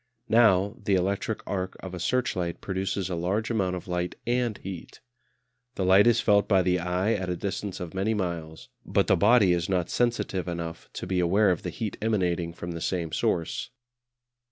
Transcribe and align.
Now, 0.29 0.73
the 0.83 0.95
electric 0.95 1.43
arc 1.45 1.77
of 1.81 1.93
a 1.93 1.99
searchlight 1.99 2.59
produces 2.59 3.07
a 3.07 3.13
large 3.15 3.51
amount 3.51 3.75
of 3.75 3.87
light 3.87 4.15
and 4.25 4.57
heat. 4.57 4.99
The 5.75 5.85
light 5.85 6.07
is 6.07 6.19
felt 6.19 6.47
by 6.47 6.63
the 6.63 6.79
eye 6.79 7.13
at 7.13 7.29
a 7.29 7.35
distance 7.37 7.79
of 7.79 7.93
many 7.93 8.15
miles, 8.15 8.67
but 8.83 9.05
the 9.05 9.15
body 9.15 9.53
is 9.53 9.69
not 9.69 9.91
sensitive 9.91 10.47
enough 10.47 10.89
to 10.93 11.05
be 11.05 11.19
aware 11.19 11.51
of 11.51 11.61
the 11.61 11.69
heat 11.69 11.97
emanating 12.01 12.51
from 12.51 12.71
the 12.71 12.81
same 12.81 13.11
source. 13.11 13.69